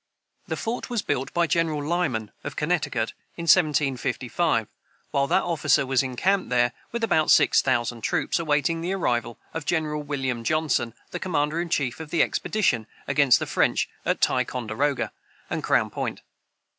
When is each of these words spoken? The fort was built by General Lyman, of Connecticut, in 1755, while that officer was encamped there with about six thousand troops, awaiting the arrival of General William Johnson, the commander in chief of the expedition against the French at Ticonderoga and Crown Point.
The 0.47 0.57
fort 0.57 0.89
was 0.89 1.03
built 1.03 1.31
by 1.31 1.45
General 1.45 1.83
Lyman, 1.83 2.31
of 2.43 2.55
Connecticut, 2.55 3.13
in 3.37 3.43
1755, 3.43 4.67
while 5.11 5.27
that 5.27 5.43
officer 5.43 5.85
was 5.85 6.01
encamped 6.01 6.49
there 6.49 6.71
with 6.91 7.03
about 7.03 7.29
six 7.29 7.61
thousand 7.61 8.01
troops, 8.01 8.39
awaiting 8.39 8.81
the 8.81 8.93
arrival 8.93 9.37
of 9.53 9.63
General 9.67 10.01
William 10.01 10.43
Johnson, 10.43 10.95
the 11.11 11.19
commander 11.19 11.61
in 11.61 11.69
chief 11.69 11.99
of 11.99 12.09
the 12.09 12.23
expedition 12.23 12.87
against 13.07 13.37
the 13.37 13.45
French 13.45 13.87
at 14.03 14.21
Ticonderoga 14.21 15.11
and 15.51 15.61
Crown 15.63 15.91
Point. 15.91 16.23